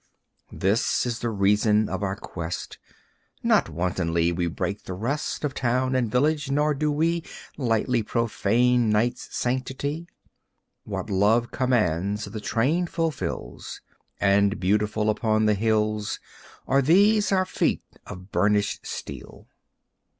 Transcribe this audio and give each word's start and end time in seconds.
This 0.51 1.05
is 1.05 1.19
the 1.19 1.29
reason 1.29 1.87
of 1.87 2.01
our 2.01 2.15
quest! 2.15 2.79
Not 3.43 3.69
wantonly 3.69 4.31
we 4.31 4.47
break 4.47 4.85
the 4.85 4.95
rest 4.95 5.43
Of 5.43 5.53
town 5.53 5.93
and 5.93 6.09
village, 6.11 6.49
nor 6.49 6.73
do 6.73 6.91
we 6.91 7.23
Lightly 7.55 8.01
profane 8.01 8.89
night's 8.89 9.29
sanctity. 9.37 10.07
What 10.85 11.11
Love 11.11 11.51
commands 11.51 12.25
the 12.25 12.41
train 12.41 12.87
fulfills, 12.87 13.79
And 14.19 14.59
beautiful 14.59 15.07
upon 15.07 15.45
the 15.45 15.53
hills 15.53 16.19
Are 16.67 16.81
these 16.81 17.31
our 17.31 17.45
feet 17.45 17.83
of 18.07 18.31
burnished 18.31 18.87
steel. 18.87 19.49